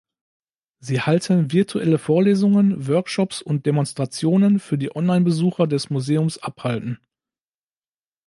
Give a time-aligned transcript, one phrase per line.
[0.79, 6.97] Sie halten virtuelle Vorlesungen, Workshops und Demonstrationen für die Online-Besucher des Museums abhalten.